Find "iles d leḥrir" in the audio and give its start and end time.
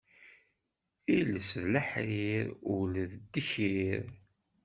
1.17-2.45